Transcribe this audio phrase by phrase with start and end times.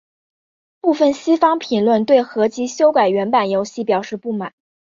[0.79, 4.51] 部分西方评论对合辑修改原版游戏表示不满。